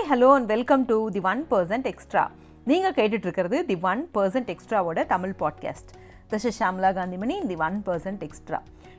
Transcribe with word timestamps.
Hi 0.00 0.10
hello 0.10 0.28
and 0.34 0.46
welcome 0.46 0.82
to 0.84 0.96
the 1.10 1.20
one 1.22 1.40
percent 1.50 1.86
extra 1.90 2.22
நீங்கள் 2.66 2.92
கேட்டுட்டு 2.92 3.26
இருக்கிறது 3.26 3.56
the 3.66 3.76
one 3.82 4.02
percent 4.14 4.50
எக்ஸ்ட்ராவோட 4.54 5.02
Tamil 5.06 5.34
podcast 5.40 5.90
this 6.30 6.46
is 6.46 6.58
Shamla 6.62 6.90
Kanthimani 6.90 7.36
the 7.48 7.56
one 7.58 7.76
percent 7.86 8.22
extra 8.28 8.58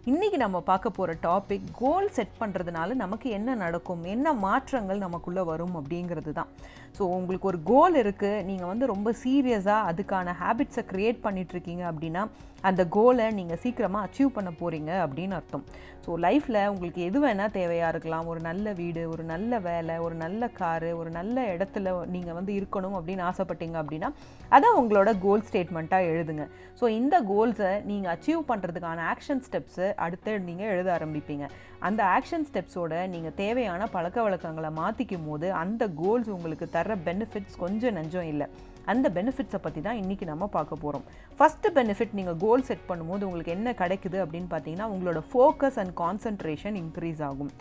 இன்றைக்கி 0.09 0.37
நம்ம 0.41 0.59
பார்க்க 0.69 0.89
போகிற 0.97 1.13
topic 1.25 1.65
goal 1.79 2.07
set 2.15 2.39
பண்ணுறதுனால 2.39 2.95
நமக்கு 3.01 3.27
என்ன 3.37 3.55
நடக்கும் 3.63 4.01
என்ன 4.13 4.33
மாற்றங்கள் 4.45 5.03
நமக்குள்ளே 5.03 5.43
வரும் 5.49 5.75
அப்படிங்கிறது 5.79 6.31
தான். 6.39 6.49
ஸோ 6.97 7.03
உங்களுக்கு 7.17 7.49
ஒரு 7.51 7.59
கோல் 7.71 7.97
இருக்குது 8.03 8.41
நீங்கள் 8.47 8.71
வந்து 8.71 8.91
ரொம்ப 8.93 9.11
சீரியஸாக 9.23 9.89
அதுக்கான 9.91 10.33
ஹேபிட்ஸை 10.41 10.83
க்ரியேட் 10.93 11.19
பண்ணிகிட்ருக்கீங்க 11.25 11.83
அப்படின்னா 11.91 12.23
அந்த 12.69 12.81
கோலை 12.95 13.27
நீங்கள் 13.37 13.61
சீக்கிரமாக 13.61 14.07
அச்சீவ் 14.07 14.35
பண்ண 14.37 14.49
போகிறீங்க 14.61 14.91
அப்படின்னு 15.05 15.37
அர்த்தம். 15.37 15.63
ஸோ 16.05 16.11
லைஃப்பில் 16.25 16.59
உங்களுக்கு 16.73 16.99
எது 17.07 17.17
வேணால் 17.23 17.53
தேவையாக 17.57 17.91
இருக்கலாம். 17.93 18.27
ஒரு 18.31 18.39
நல்ல 18.47 18.73
வீடு 18.81 19.01
ஒரு 19.13 19.23
நல்ல 19.31 19.59
வேலை 19.69 19.95
ஒரு 20.05 20.15
நல்ல 20.23 20.49
காரு 20.59 20.89
ஒரு 21.01 21.09
நல்ல 21.19 21.45
இடத்துல 21.53 21.93
நீங்கள் 22.15 22.37
வந்து 22.39 22.51
இருக்கணும் 22.59 22.97
அப்படின்னு 22.99 23.23
ஆசைப்பட்டீங்க 23.29 23.77
அப்படின்னா 23.83 24.09
அதை 24.57 24.69
உங்களோட 24.81 25.11
கோல் 25.25 25.47
ஸ்டேட்மெண்ட்டாக 25.49 26.09
எழுதுங்க. 26.13 26.45
ஸோ 26.81 26.87
இந்த 26.99 27.15
கோல்ஸை 27.31 27.71
நீங்கள் 27.91 28.13
அச்சீவ் 28.15 28.43
பண்ணுறதுக்கான 28.51 29.05
ஆக்ஷன் 29.13 29.43
ஸ்டெப்ஸு 29.47 29.89
அடுத்து 29.95 30.39
நீங்கள் 30.39 30.67
எழுத 30.67 30.89
ஆரம்பிப்பீங்க. 30.97 31.49
அந்த 31.79 32.03
ஆக்ஷன் 32.03 32.47
ஸ்டெப்ஸோட 32.49 33.07
நீங்கள் 33.07 33.33
தேவையான 33.33 33.87
பழக்க 33.87 34.21
வழக்கங்களை 34.21 34.69
மாற்றிக்கும் 34.69 35.27
போது 35.27 35.53
அந்த 35.53 35.87
கோல்ஸ் 35.87 36.29
உங்களுக்கு 36.29 36.69
தர 36.69 36.95
பெனிஃபிட்ஸ் 36.95 37.57
கொஞ்சம் 37.57 37.95
நஞ்சம் 37.95 38.29
இல்லை. 38.33 38.47
அந்த 38.91 39.07
பெனிஃபிட்ஸை 39.17 39.59
பற்றி 39.65 39.81
தான் 39.87 39.99
இன்றைக்கி 40.01 40.25
நம்ம 40.31 40.45
பார்க்க 40.55 40.81
போகிறோம் 40.83 41.05
ஃபஸ்ட்டு 41.39 41.71
பெனிஃபிட் 41.77 42.15
நீங்கள் 42.19 42.39
கோல் 42.43 42.65
செட் 42.69 42.87
பண்ணும்போது 42.89 43.25
உங்களுக்கு 43.27 43.55
என்ன 43.57 43.73
கிடைக்குது 43.81 44.17
அப்படின்னு 44.23 44.49
பார்த்தீங்கன்னா 44.53 44.87
உங்களோட 44.93 45.21
ஃபோக்கஸ் 45.31 45.77
அண்ட் 45.83 45.93
கான்சன்ட்ரேஷன் 46.03 46.77
இன்க்ரீஸ் 46.83 47.21
ஆகும். 47.29 47.51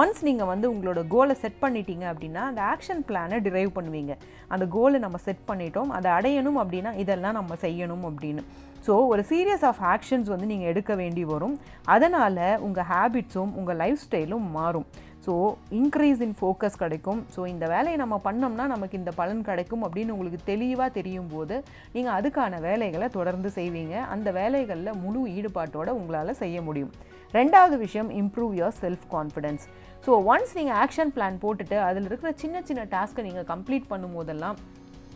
ஒன்ஸ் 0.00 0.22
நீங்கள் 0.28 0.50
வந்து 0.52 0.66
உங்களோட 0.74 1.02
கோலை 1.14 1.36
செட் 1.42 1.60
பண்ணிட்டீங்க 1.64 2.06
அப்படின்னா 2.12 2.44
அந்த 2.50 2.62
ஆக்ஷன் 2.72 3.04
பிளானை 3.10 3.38
டிரைவ் 3.48 3.70
பண்ணுவீங்க. 3.76 4.14
அந்த 4.54 4.66
கோலை 4.76 5.00
நம்ம 5.06 5.20
செட் 5.26 5.44
பண்ணிட்டோம் 5.50 5.92
அதை 5.98 6.10
அடையணும் 6.18 6.60
அப்படின்னா 6.64 6.92
இதெல்லாம் 7.04 7.38
நம்ம 7.40 7.56
செய்யணும் 7.66 8.06
அப்படின்னு. 8.10 8.44
ஸோ 8.86 8.92
ஒரு 9.12 9.22
சீரியஸ் 9.30 9.64
ஆஃப் 9.68 9.80
ஆக்ஷன்ஸ் 9.94 10.28
வந்து 10.32 10.46
நீங்கள் 10.50 10.70
எடுக்க 10.72 10.92
வேண்டி 11.00 11.24
வரும். 11.30 11.56
அதனால் 11.94 12.38
உங்கள் 12.66 12.86
ஹேபிட்ஸும் 12.92 13.52
உங்கள் 13.60 13.78
லைஃப் 13.82 14.02
ஸ்டைலும் 14.04 14.46
மாறும். 14.58 14.86
ஸோ 15.30 15.36
இன்க்ரீஸ் 15.78 16.22
இன் 16.24 16.34
ஃபோக்கஸ் 16.38 16.78
கிடைக்கும். 16.80 17.18
ஸோ 17.34 17.40
இந்த 17.50 17.64
வேலையை 17.72 17.96
நம்ம 18.02 18.16
பண்ணோம்னா 18.24 18.64
நமக்கு 18.72 18.94
இந்த 19.00 19.12
பலன் 19.18 19.42
கிடைக்கும் 19.48 19.82
அப்படின்னு 19.86 20.14
உங்களுக்கு 20.14 20.40
தெளிவாக 20.48 20.90
தெரியும் 20.96 21.28
போது 21.34 21.56
நீங்கள் 21.94 22.14
அதுக்கான 22.16 22.58
வேலைகளை 22.66 23.08
தொடர்ந்து 23.16 23.50
செய்வீங்க. 23.58 23.94
அந்த 24.14 24.28
வேலைகளில் 24.38 24.98
முழு 25.02 25.20
ஈடுபாட்டோடு 25.36 25.92
உங்களால் 26.00 26.40
செய்ய 26.42 26.56
முடியும். 26.68 26.92
ரெண்டாவது 27.38 27.76
விஷயம் 27.84 28.10
improve 28.20 28.54
your 28.60 28.76
self 28.82 29.06
confidence 29.14 29.66
so 30.06 30.12
once 30.32 30.54
நீங்கள் 30.58 30.78
ஆக்ஷன் 30.84 31.12
பிளான் 31.16 31.40
போட்டுட்டு 31.44 31.78
அதில் 31.88 32.08
இருக்கிற 32.10 32.32
சின்ன 32.42 32.62
சின்ன 32.70 32.88
டாஸ்க்கை 32.94 33.24
நீங்கள் 33.28 33.48
கம்ப்ளீட் 33.52 33.90
பண்ணும் 33.92 34.16
போதெல்லாம் 34.18 34.58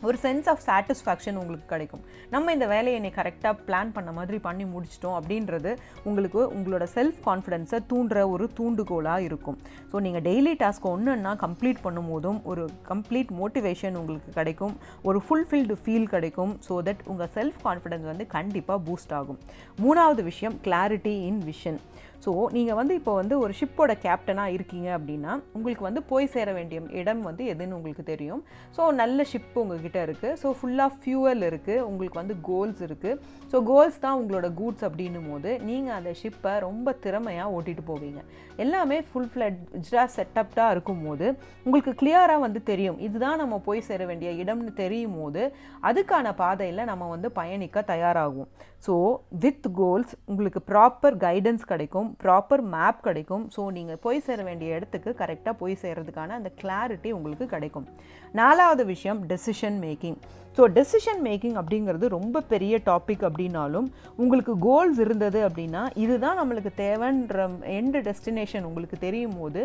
ஒரு 0.08 0.16
சென்ஸ் 0.24 0.48
ஆஃப் 0.52 0.62
சாட்டிஸ்ஃபேக்ஷன் 0.68 1.38
உங்களுக்கு 1.42 1.68
கிடைக்கும். 1.72 2.02
நம்ம 2.34 2.52
இந்த 2.56 2.66
வேலையை 2.72 2.94
என்னை 3.00 3.10
கரெக்டாக 3.18 3.54
பிளான் 3.68 3.92
பண்ண 3.96 4.10
மாதிரி 4.18 4.38
பண்ணி 4.46 4.64
முடிச்சிட்டோம் 4.74 5.16
அப்படின்றது 5.18 5.72
உங்களுக்கு 6.08 6.40
உங்களோட 6.56 6.86
செல்ஃப் 6.96 7.20
கான்ஃபிடென்ஸை 7.28 7.80
தூண்டுற 7.92 8.18
ஒரு 8.34 8.46
தூண்டுகோலாக 8.58 9.26
இருக்கும். 9.28 9.58
ஸோ 9.92 9.96
நீங்கள் 10.06 10.24
டெய்லி 10.28 10.54
டாஸ்க் 10.62 10.88
ஒன்றுன்னா 10.94 11.34
கம்ப்ளீட் 11.44 11.82
பண்ணும் 11.86 12.10
போதும் 12.14 12.40
ஒரு 12.52 12.64
கம்ப்ளீட் 12.92 13.32
மோட்டிவேஷன் 13.40 13.98
உங்களுக்கு 14.02 14.32
கிடைக்கும். 14.38 14.74
ஒரு 15.08 15.20
ஃபுல்ஃபில்டு 15.26 15.76
ஃபீல் 15.82 16.08
கிடைக்கும். 16.14 16.54
ஸோ 16.68 16.76
தட் 16.88 17.04
உங்கள் 17.12 17.32
செல்ஃப் 17.38 17.60
கான்ஃபிடென்ஸ் 17.66 18.08
வந்து 18.12 18.26
கண்டிப்பாக 18.36 18.80
பூஸ்ட் 18.88 19.14
ஆகும். 19.20 19.40
மூணாவது 19.84 20.24
விஷயம் 20.30 20.56
கிளாரிட்டி 20.68 21.14
இன் 21.30 21.42
விஷன் 21.50 21.80
ஸோ 22.24 22.32
நீங்கள் 22.56 22.78
வந்து 22.80 22.94
இப்போ 22.98 23.12
வந்து 23.20 23.34
ஒரு 23.44 23.52
ஷிப்போட 23.60 23.92
கேப்டனாக 24.04 24.54
இருக்கீங்க 24.56 24.88
அப்படின்னா 24.98 25.32
உங்களுக்கு 25.56 25.86
வந்து 25.88 26.02
போய் 26.10 26.30
சேர 26.34 26.48
வேண்டிய 26.58 26.80
இடம் 27.00 27.22
வந்து 27.28 27.44
எதுன்னு 27.52 27.76
உங்களுக்கு 27.78 28.04
தெரியும். 28.12 28.42
ஸோ 28.76 28.82
நல்ல 29.00 29.24
ஷிப் 29.30 29.58
உங்ககிட்ட 29.62 29.98
இருக்குது 30.06 30.38
ஸோ 30.42 30.50
ஃபுல்லாக 30.58 30.92
ஃபியூவல் 31.00 31.44
இருக்குது 31.50 31.84
உங்களுக்கு 31.90 32.20
வந்து 32.22 32.36
கோல்ஸ் 32.50 32.82
இருக்குது 32.88 33.18
ஸோ 33.52 33.56
கோல்ஸ் 33.70 33.98
தான் 34.04 34.16
உங்களோட 34.20 34.48
கூட்ஸ் 34.60 34.86
அப்படின்னும் 34.88 35.28
போது 35.32 35.50
நீங்கள் 35.68 35.96
அந்த 35.98 36.12
ஷிப்பை 36.20 36.54
ரொம்ப 36.68 36.96
திறமையாக 37.04 37.54
ஓட்டிகிட்டு 37.56 37.84
போவீங்க. 37.90 38.20
எல்லாமே 38.64 38.98
ஃபுல் 39.08 39.30
ஃப்ளட்ஜாக 39.32 40.06
செட்டப்டாக 40.16 40.74
இருக்கும் 40.74 41.04
போது 41.06 41.26
உங்களுக்கு 41.66 41.92
கிளியராக 42.00 42.44
வந்து 42.46 42.62
தெரியும். 42.70 42.98
இதுதான் 43.08 43.40
நம்ம 43.42 43.58
போய் 43.68 43.86
சேர 43.88 44.02
வேண்டிய 44.10 44.30
இடம்னு 44.42 44.72
தெரியும் 44.82 45.16
போது 45.20 45.42
அதுக்கான 45.90 46.34
பாதையில் 46.42 46.88
நம்ம 46.90 47.08
வந்து 47.14 47.30
பயணிக்க 47.40 47.82
தயாராகும். 47.92 48.50
ஸோ 48.86 48.94
வித் 49.42 49.68
கோல்ஸ் 49.80 50.14
உங்களுக்கு 50.30 50.60
ப்ராப்பர் 50.70 51.16
கைடன்ஸ் 51.26 51.70
கிடைக்கும். 51.70 52.08
ப்ராப்பர் 52.22 52.62
மேப் 52.74 53.00
கிடைக்கும். 53.06 53.44
ஸோ 53.56 53.64
நீங்கள் 53.78 54.00
போய் 54.04 54.24
சேர 54.28 54.40
வேண்டிய 54.48 54.78
இடத்துக்கு 54.78 55.12
கரெக்டாக 55.22 55.54
போய் 55.60 55.82
சேர்கிறதுக்கான 55.82 56.36
அந்த 56.40 56.52
கிளாரிட்டி 56.62 57.10
உங்களுக்கு 57.18 57.46
கிடைக்கும். 57.54 57.86
நாலாவது 58.40 58.84
விஷயம் 58.94 59.20
decision 59.32 59.78
making 59.84 60.18
so 60.56 60.64
decision 60.74 61.22
making 61.26 61.56
அப்படிங்கிறது 61.60 62.06
ரொம்ப 62.16 62.40
பெரிய 62.50 62.74
டாபிக் 62.88 63.22
அப்படின்னாலும் 63.28 63.86
உங்களுக்கு 64.22 64.52
கோல்ஸ் 64.66 64.98
இருந்தது 65.04 65.40
அப்படின்னா 65.46 65.80
இதுதான் 66.02 66.38
நம்மளுக்கு 66.40 66.70
தேவைன்ற 66.82 67.46
எண்டு 67.78 68.00
டெஸ்டினேஷன் 68.08 68.66
உங்களுக்கு 68.68 68.96
தெரியும் 69.06 69.34
போது 69.38 69.62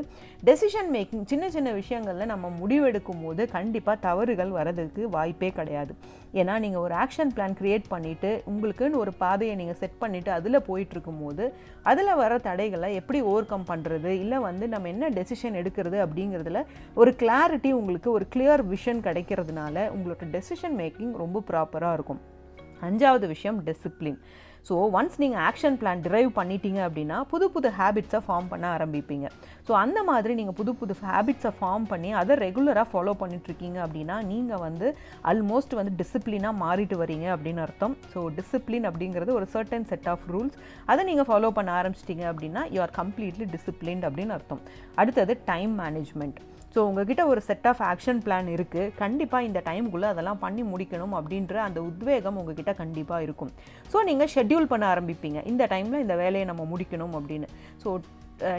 டெசிஷன் 0.47 0.89
மேக்கிங் 0.95 1.27
சின்ன 1.31 1.49
சின்ன 1.55 1.71
விஷயங்களில் 1.81 2.31
நம்ம 2.31 2.49
முடிவெடுக்கும் 2.61 3.21
போது 3.25 3.45
கண்டிப்பாக 3.57 4.03
தவறுகள் 4.07 4.55
வரதுக்கு 4.59 5.03
வாய்ப்பே 5.17 5.51
கிடையாது. 5.59 5.93
ஏன்னா 6.39 6.55
நீங்கள் 6.63 6.83
ஒரு 6.85 6.95
ஆக்ஷன் 7.03 7.33
பிளான் 7.35 7.55
க்ரியேட் 7.59 7.85
பண்ணிவிட்டு 7.93 8.31
உங்களுக்குன்னு 8.53 9.01
ஒரு 9.03 9.13
பாதையை 9.21 9.53
நீங்கள் 9.61 9.79
செட் 9.83 10.01
பண்ணிவிட்டு 10.01 10.33
அதில் 10.37 10.65
போயிட்டுருக்கும் 10.69 11.21
போது 11.25 11.45
அதில் 11.91 12.19
வர 12.23 12.33
தடைகளை 12.39 12.95
எப்படி 12.95 13.21
ஓவர் 13.21 13.45
கம் 13.45 13.65
பண்ணுறது 13.69 14.11
இல்லை 14.23 14.37
வந்து 14.37 14.67
நம்ம 14.67 14.87
என்ன 14.87 15.09
டெசிஷன் 15.09 15.57
எடுக்கிறது 15.61 15.97
அப்படிங்கிறதுல 16.05 16.61
ஒரு 16.95 17.15
கிளாரிட்டி 17.19 17.71
உங்களுக்கு 17.71 18.11
ஒரு 18.11 18.27
கிளியர் 18.35 18.63
விஷன் 18.75 19.05
கிடைக்கிறதுனால 19.07 19.91
உங்களோட 19.95 20.25
டெசிஷன் 20.31 20.77
மேக்கிங் 20.77 21.15
ரொம்ப 21.23 21.43
ப்ராப்பராக 21.51 21.93
இருக்கும். 21.93 22.21
அஞ்சாவது 22.81 23.27
விஷயம் 23.27 23.63
டிசிப்ளின் 23.65 24.19
ஸோ 24.67 24.75
ஒன்ஸ் 24.97 25.17
நீங்கள் 25.21 25.41
ஆக்ஷன் 25.49 25.77
பிளான் 25.81 26.01
டிரைவ் 26.07 26.29
பண்ணிட்டீங்க 26.39 26.79
அப்படின்னா 26.87 27.17
புது 27.31 27.45
புது 27.55 27.69
ஹேபிட்ஸை 27.77 28.19
ஃபார்ம் 28.25 28.49
பண்ண 28.51 28.65
ஆரம்பிப்பீங்க. 28.75 29.27
ஸோ 29.67 29.71
அந்த 29.83 29.99
மாதிரி 30.09 30.33
நீங்கள் 30.39 30.57
புது 30.59 30.71
புது 30.81 30.93
ஹேபிட்ஸை 31.11 31.51
ஃபார்ம் 31.59 31.85
பண்ணி 31.91 32.11
அதை 32.21 32.35
ரெகுலராக 32.43 32.87
ஃபாலோ 32.91 33.13
பண்ணிட்டுருக்கீங்க 33.21 33.79
அப்படின்னா 33.85 34.17
நீங்கள் 34.31 34.63
வந்து 34.67 34.89
ஆல்மோஸ்ட் 35.31 35.77
வந்து 35.79 35.93
டிசிப்ளினாக 36.01 36.61
மாறிட்டு 36.63 36.97
வரீங்க 37.03 37.27
அப்படின்னு 37.35 37.63
அர்த்தம். 37.67 37.95
ஸோ 38.13 38.21
டிசிப்ளின் 38.39 38.87
அப்படிங்கிறது 38.91 39.33
ஒரு 39.39 39.47
சர்டன் 39.55 39.89
செட் 39.93 40.09
ஆஃப் 40.13 40.27
ரூல்ஸ் 40.35 40.57
அதை 40.91 41.03
நீங்கள் 41.11 41.29
ஃபாலோ 41.31 41.51
பண்ண 41.59 41.71
ஆரம்பிச்சிட்டிங்க 41.79 42.27
அப்படின்னா 42.33 42.63
யூ 42.75 42.81
ஆர் 42.87 42.95
கம்ப்ளீட்லி 43.01 43.47
டிசிப்ளின்ட் 43.55 44.07
அப்படின்னு 44.09 44.35
அர்த்தம். 44.39 44.63
அடுத்தது 45.03 45.35
டைம் 45.51 45.73
மேனேஜ்மெண்ட் 45.83 46.39
ஸோ 46.73 46.79
உங்ககிட்ட 46.89 47.21
ஒரு 47.31 47.41
செட் 47.49 47.67
ஆஃப் 47.71 47.81
ஆக்ஷன் 47.91 48.19
பிளான் 48.25 48.49
இருக்குது 48.55 48.91
கண்டிப்பாக 49.01 49.47
இந்த 49.49 49.59
டைமுக்குள்ளே 49.67 50.07
அதெல்லாம் 50.13 50.41
பண்ணி 50.45 50.63
முடிக்கணும் 50.73 51.15
அப்படின்ற 51.19 51.55
அந்த 51.67 51.79
உத்வேகம் 51.89 52.37
உங்ககிட்ட 52.41 52.73
கண்டிப்பாக 52.81 53.25
இருக்கும். 53.27 53.51
ஸோ 53.93 54.03
நீங்கள் 54.09 54.31
ஷெட்யூல் 54.35 54.71
பண்ண 54.73 54.85
ஆரம்பிப்பீங்க. 54.93 55.39
இந்த 55.51 55.65
டைமில் 55.73 56.03
இந்த 56.05 56.17
வேலையை 56.23 56.47
நம்ம 56.51 56.65
முடிக்கணும் 56.73 57.15
அப்படின்னு. 57.19 57.49
ஸோ 57.83 57.89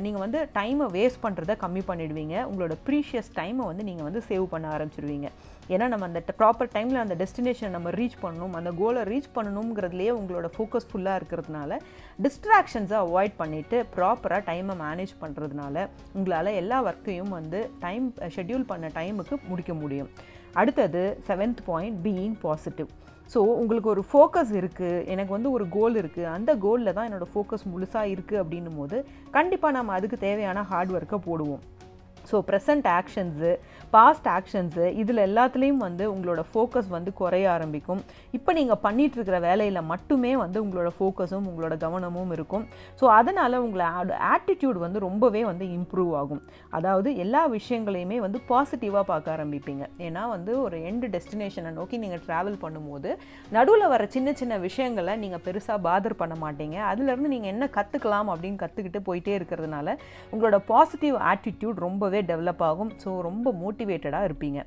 நீங்கள் 0.04 0.22
வந்து 0.24 0.40
டைமை 0.56 0.86
வேஸ்ட் 0.96 1.22
பண்ணுறத 1.22 1.52
கம்மி 1.62 1.82
பண்ணிடுவீங்க. 1.90 2.36
உங்களோட 2.50 2.74
ப்ரீஷியஸ் 2.86 3.30
டைமை 3.38 3.64
வந்து 3.70 3.84
நீங்கள் 3.88 4.06
வந்து 4.08 4.20
சேவ் 4.28 4.46
பண்ண 4.52 4.66
ஆரம்பிச்சிருவீங்க. 4.76 5.28
ஏன்னா 5.74 5.86
நம்ம 5.92 6.06
அந்த 6.10 6.20
ப்ராப்பர் 6.40 6.70
டைமில் 6.76 7.00
அந்த 7.02 7.14
டெஸ்டினேஷனை 7.22 7.70
நம்ம 7.76 7.90
ரீச் 7.98 8.16
பண்ணணும் 8.22 8.54
அந்த 8.60 8.70
கோலை 8.80 9.02
ரீச் 9.10 9.28
பண்ணணுங்கிறதுலேயே 9.36 10.12
உங்களோட 10.20 10.48
ஃபோக்கஸ் 10.56 10.88
ஃபுல்லாக 10.92 11.18
இருக்கிறதுனால 11.20 11.78
டிஸ்ட்ராக்ஷன்ஸை 12.26 12.98
அவாய்ட் 13.06 13.36
பண்ணிவிட்டு 13.42 13.78
ப்ராப்பராக 13.96 14.42
டைமை 14.50 14.76
மேனேஜ் 14.84 15.14
பண்ணுறதுனால 15.22 15.86
உங்களால் 16.16 16.58
எல்லா 16.62 16.78
ஒர்க்கையும் 16.88 17.32
வந்து 17.38 17.60
டைம் 17.86 18.06
ஷெட்யூல் 18.36 18.66
பண்ண 18.72 18.90
டைமுக்கு 18.98 19.36
முடிக்க 19.50 19.74
முடியும். 19.82 20.10
அடுத்தது 20.60 21.02
seventh 21.28 21.62
point 21.70 21.98
being 22.06 22.36
positive 22.46 22.90
so 23.32 23.40
உங்களுக்கு 23.62 23.88
ஒரு 23.94 24.02
ஃபோக்கஸ் 24.10 24.52
இருக்குது 24.60 25.02
எனக்கு 25.12 25.32
வந்து 25.36 25.50
ஒரு 25.56 25.64
கோல் 25.74 25.96
இருக்குது 26.00 26.30
அந்த 26.36 26.50
கோலில் 26.64 26.94
தான் 26.96 27.06
என்னோடய 27.08 27.32
ஃபோக்கஸ் 27.34 27.66
முழுசாக 27.72 28.12
இருக்குது 28.14 28.40
அப்படின்னும் 28.42 28.78
போது 28.80 28.96
கண்டிப்பாக 29.36 29.76
நம்ம 29.76 29.92
அதுக்கு 29.98 30.16
தேவையான 30.26 30.64
ஹார்ட் 30.70 30.94
ஒர்க்கை 30.96 31.18
போடுவோம். 31.28 31.62
So 32.30 32.38
present 32.48 32.86
actions 32.98 33.50
past 33.94 34.28
actions 34.34 34.84
இதில் 35.02 35.20
எல்லாத்துலேயும் 35.26 35.82
வந்து 35.86 36.04
உங்களோட 36.14 36.42
ஃபோக்கஸ் 36.50 36.90
வந்து 36.96 37.10
குறைய 37.20 37.46
ஆரம்பிக்கும். 37.54 38.00
இப்போ 38.36 38.50
நீங்கள் 38.58 38.80
பண்ணிகிட்ருக்கிற 38.84 39.38
வேலையில் 39.46 39.80
மட்டுமே 39.92 40.32
வந்து 40.42 40.58
உங்களோட 40.64 40.90
ஃபோக்கஸும் 40.98 41.46
உங்களோட 41.50 41.76
கவனமும் 41.84 42.32
இருக்கும். 42.36 42.64
ஸோ 43.00 43.04
அதனால் 43.18 43.56
உங்களோட 43.64 44.18
ஆட்டிடியூட் 44.34 44.78
வந்து 44.84 44.98
ரொம்பவே 45.06 45.42
வந்து 45.50 45.66
இம்ப்ரூவ் 45.78 46.12
ஆகும். 46.20 46.42
அதாவது 46.78 47.08
எல்லா 47.24 47.42
விஷயங்களையுமே 47.56 48.18
வந்து 48.26 48.40
பாசிட்டிவாக 48.50 49.04
பார்க்க 49.10 49.34
ஆரம்பிப்பீங்க. 49.36 49.84
ஏன்னா 50.08 50.22
வந்து 50.34 50.52
ஒரு 50.66 50.78
எண்டு 50.90 51.08
டெஸ்டினேஷனை 51.14 51.72
நோக்கி 51.80 51.98
நீங்கள் 52.04 52.22
ட்ராவல் 52.28 52.60
பண்ணும்போது 52.64 53.10
நடுவில் 53.56 53.90
வர 53.94 54.02
சின்ன 54.16 54.28
சின்ன 54.40 54.58
விஷயங்களை 54.66 55.14
நீங்கள் 55.24 55.44
பெருசாக 55.48 55.78
பாதர் 55.88 56.18
பண்ண 56.22 56.36
மாட்டீங்க. 56.44 56.78
அதுலேருந்து 56.92 57.32
நீங்கள் 57.34 57.52
என்ன 57.54 57.70
கற்றுக்கலாம் 57.78 58.30
அப்படின்னு 58.34 58.62
கற்றுக்கிட்டு 58.64 59.02
போயிட்டே 59.08 59.34
இருக்கிறதுனால 59.38 59.96
உங்களோட 60.32 60.58
பாசிட்டிவ் 60.72 61.18
ஆட்டிடியூட் 61.32 61.78
ரொம்பவே 62.10 62.28
டெவலப் 62.30 62.62
ஆகும். 62.68 62.92
ஸோ 63.02 63.10
ரொம்ப 63.26 63.48
மோட்டிவேட்டடாக 63.62 64.28
இருப்பீங்க. 64.28 64.60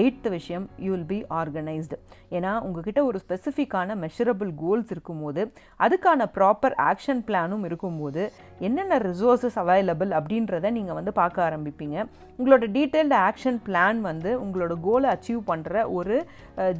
எயித்து 0.00 0.28
விஷயம் 0.34 0.64
யூ 0.84 0.88
வில் 0.92 1.10
பி 1.10 1.18
ஆர்கனைஸ்டு 1.40 1.96
ஏன்னா 2.36 2.52
உங்ககிட்ட 2.66 3.00
ஒரு 3.08 3.18
ஸ்பெசிஃபிக்கான 3.24 3.96
மெஷரபிள் 4.04 4.50
கோல்ஸ் 4.62 4.90
இருக்கும்போது 4.94 5.42
அதுக்கான 5.84 6.26
ப்ராப்பர் 6.36 6.74
ஆக்ஷன் 6.90 7.20
பிளானும் 7.28 7.64
இருக்கும்போது 7.68 8.22
என்னென்ன 8.68 8.98
ரிசோர்ஸஸ் 9.06 9.58
அவைலபிள் 9.62 10.10
அப்படின்றத 10.18 10.72
நீங்கள் 10.78 10.98
வந்து 10.98 11.12
பார்க்க 11.20 11.46
ஆரம்பிப்பீங்க. 11.48 11.96
உங்களோட 12.38 12.64
டீட்டெயில்டு 12.76 13.16
ஆக்ஷன் 13.28 13.60
பிளான் 13.68 14.00
வந்து 14.10 14.32
உங்களோட 14.44 14.74
கோலை 14.86 15.10
அச்சீவ் 15.14 15.42
பண்ணுற 15.52 15.84
ஒரு 15.98 16.18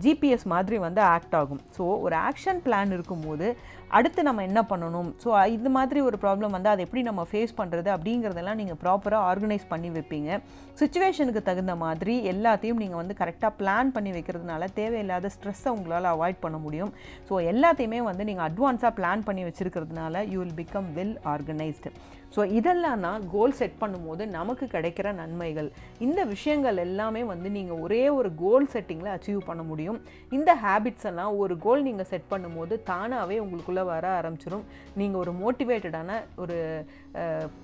ஜிபிஎஸ் 0.04 0.46
மாதிரி 0.54 0.78
வந்து 0.86 1.02
ஆக்ட் 1.14 1.38
ஆகும். 1.42 1.62
ஸோ 1.78 1.84
ஒரு 2.06 2.18
ஆக்ஷன் 2.28 2.62
பிளான் 2.66 2.94
இருக்கும்போது 2.98 3.48
அடுத்து 3.96 4.20
நம்ம 4.28 4.42
என்ன 4.48 4.60
பண்ணணும்? 4.70 5.10
ஸோ 5.22 5.28
இது 5.56 5.70
மாதிரி 5.76 6.00
ஒரு 6.08 6.16
ப்ராப்ளம் 6.24 6.54
வந்து 6.56 6.70
அதை 6.72 6.84
எப்படி 6.86 7.02
நம்ம 7.08 7.22
ஃபேஸ் 7.30 7.52
பண்ணுறது 7.60 7.88
அப்படிங்கிறதெல்லாம் 7.94 8.60
நீங்கள் 8.60 8.78
ப்ராப்பராக 8.82 9.28
ஆர்கனைஸ் 9.30 9.66
பண்ணி 9.72 9.90
வைப்பீங்க. 9.96 10.40
சுச்சுவேஷனுக்கு 10.80 11.42
தகுந்த 11.48 11.74
மாதிரி 11.84 12.16
எல்லாத்தையும் 12.32 12.82
நீங்கள் 12.82 13.00
வந்து 13.02 13.16
கரெக்டாக 13.20 13.52
பிளான் 13.60 13.94
பண்ணி 13.96 14.10
வைக்கிறதுனால 14.16 14.68
தேவையில்லாத 14.80 15.30
ஸ்ட்ரெஸ்ஸை 15.36 15.72
உங்களால் 15.76 16.12
அவாய்ட் 16.14 16.42
பண்ண 16.44 16.58
முடியும். 16.66 16.92
ஸோ 17.30 17.36
எல்லாத்தையுமே 17.52 18.02
வந்து 18.10 18.26
நீங்கள் 18.30 18.48
அட்வான்ஸாக 18.48 18.92
பிளான் 19.00 19.26
பண்ணி 19.30 19.44
வச்சுருக்கிறதுனால 19.48 20.26
you 20.34 20.40
will 20.42 20.58
become 20.60 20.90
well 20.98 21.16
organised 21.34 21.92
so 22.34 22.42
இதெல்லாம் 22.58 23.02
தான் 23.06 23.20
கோல் 23.32 23.54
செட் 23.58 23.76
பண்ணும்போது 23.82 24.22
நமக்கு 24.36 24.64
கிடைக்கிற 24.72 25.08
நன்மைகள். 25.20 25.68
இந்த 26.06 26.20
விஷயங்கள் 26.32 26.78
எல்லாமே 26.84 27.22
வந்து 27.30 27.48
நீங்கள் 27.56 27.80
ஒரே 27.84 28.00
ஒரு 28.16 28.30
கோல் 28.42 28.66
செட்டிங்கில் 28.72 29.12
அச்சீவ் 29.14 29.40
பண்ண 29.48 29.62
முடியும். 29.68 29.98
இந்த 30.36 30.50
ஹேபிட்ஸ் 30.64 31.06
எல்லாம் 31.10 31.36
ஒரு 31.42 31.54
கோல் 31.64 31.86
நீங்கள் 31.88 32.08
செட் 32.10 32.28
பண்ணும்போது 32.32 32.76
தானாகவே 32.90 33.36
உங்களுக்குள்ளே 33.44 33.75
வர 33.84 34.20
ஆரம்பிச்சிடும் 34.20 34.64
நீங்கள் 34.94 35.20
ஒரு 35.20 35.32
மோட்டிவேட்டடான 35.42 36.20
ஒரு 36.36 36.86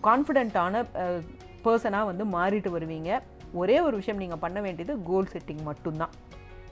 கான்ஃபிடென்ட்டான 0.02 0.84
பர்சனாக 1.64 2.10
வந்து 2.10 2.24
மாறிட்டு 2.24 2.70
வருவீங்க. 2.76 3.20
ஒரே 3.52 3.80
ஒரு 3.80 3.96
விஷயம் 3.96 4.20
நீங்கள் 4.20 4.38
பண்ண 4.38 4.60
வேண்டியது 4.60 5.02
கோல் 5.02 5.28
செட்டிங் 5.32 5.62
மட்டும்தான். 5.62 6.10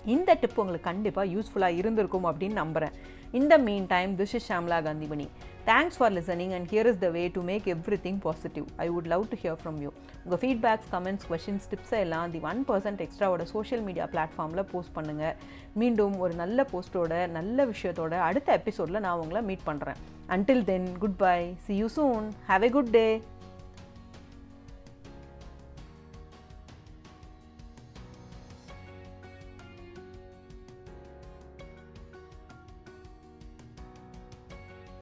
இந்த 0.07 0.35
டிப் 0.35 0.59
உங்களுக்கு 0.59 0.89
கண்டிப்பாக 0.89 1.33
யூஸ்ஃபுல்லாக 1.35 1.79
இருந்திருக்கும் 1.81 2.29
அப்படின்னு 2.31 2.57
நம்புகிறேன் 2.61 2.95
இந்த 3.33 3.55
meantime 3.87 4.13
this 4.17 4.35
is 4.35 4.47
Shamla 4.49 4.79
Kanthimani 4.81 5.27
thanks 5.65 5.99
for 5.99 6.13
listening 6.13 6.53
and 6.53 6.69
here 6.71 6.89
is 6.91 7.01
the 7.01 7.09
way 7.09 7.23
to 7.29 7.41
make 7.43 7.67
everything 8.07 8.21
positive 8.25 8.67
I 8.77 8.87
would 8.89 9.09
love 9.09 9.25
to 9.31 9.39
hear 9.43 9.59
from 9.61 9.79
you 9.83 9.91
உங்கள் 10.25 10.41
ஃபீட்பேக்ஸ் 10.43 10.89
கமெண்ட்ஸ் 10.93 11.27
கொஷின்ஸ் 11.29 11.69
டிப்ஸை 11.71 11.99
எல்லாம் 11.99 12.33
தி 12.33 12.41
ஒன் 12.45 12.61
பர்சன்ட் 12.69 13.03
எக்ஸ்ட்ராவோட 13.07 13.45
சோஷியல் 13.53 13.85
மீடியா 13.85 14.07
பிளாட்ஃபார்மில் 14.07 14.69
post 14.71 14.95
பண்ணுங்கள் 14.97 15.37
மீண்டும் 15.75 16.17
ஒரு 16.19 16.35
நல்ல 16.35 16.67
போஸ்ட்டோட 16.73 17.21
நல்ல 17.31 17.67
விஷயத்தோட 17.67 18.15
அடுத்த 18.21 18.51
எபிசோடில் 18.53 19.05
நான் 19.07 19.21
உங்களை 19.21 19.43
மீட் 19.43 19.69
பண்ணுறேன் 19.69 20.01
until 20.29 20.65
then 20.65 20.89
goodbye 21.19 21.37
see 21.67 21.77
you 21.77 21.91
soon 21.97 22.27
have 22.49 22.65
a 22.65 22.71
good 22.71 22.93
day 22.93 23.07